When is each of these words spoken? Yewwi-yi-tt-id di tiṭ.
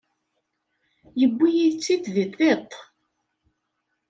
Yewwi-yi-tt-id 1.19 2.03
di 2.15 2.25
tiṭ. 2.37 2.71